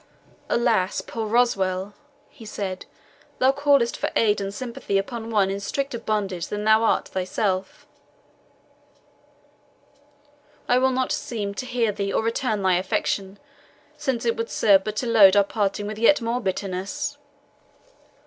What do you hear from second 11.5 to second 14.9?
to heed thee or return thy affection, since it would serve